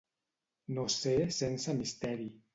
No 0.77 0.85
ser 0.95 1.13
sense 1.41 1.77
misteri. 1.83 2.29